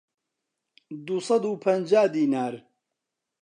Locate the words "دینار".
2.13-2.53